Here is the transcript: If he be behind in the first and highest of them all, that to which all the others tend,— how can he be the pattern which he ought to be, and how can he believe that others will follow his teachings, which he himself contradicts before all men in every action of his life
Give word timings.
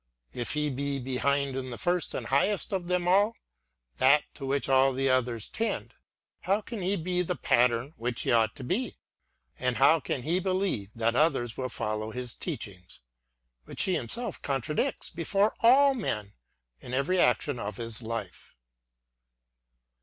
If 0.33 0.53
he 0.53 0.71
be 0.71 0.97
behind 0.97 1.55
in 1.55 1.69
the 1.69 1.77
first 1.77 2.15
and 2.15 2.25
highest 2.25 2.73
of 2.73 2.87
them 2.87 3.07
all, 3.07 3.35
that 3.99 4.23
to 4.33 4.47
which 4.47 4.67
all 4.67 4.93
the 4.93 5.11
others 5.11 5.47
tend,— 5.47 5.93
how 6.45 6.59
can 6.61 6.81
he 6.81 6.95
be 6.95 7.21
the 7.21 7.35
pattern 7.35 7.93
which 7.97 8.23
he 8.23 8.31
ought 8.31 8.55
to 8.55 8.63
be, 8.63 8.97
and 9.59 9.77
how 9.77 9.99
can 9.99 10.23
he 10.23 10.39
believe 10.39 10.89
that 10.95 11.15
others 11.15 11.55
will 11.55 11.69
follow 11.69 12.09
his 12.09 12.33
teachings, 12.33 13.01
which 13.65 13.83
he 13.83 13.93
himself 13.93 14.41
contradicts 14.41 15.11
before 15.11 15.53
all 15.59 15.93
men 15.93 16.33
in 16.79 16.95
every 16.95 17.19
action 17.19 17.59
of 17.59 17.77
his 17.77 18.01
life 18.01 18.55